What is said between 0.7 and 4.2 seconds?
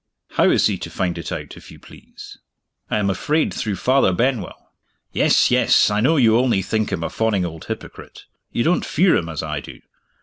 to find it out, if you please?" "I am afraid, through Father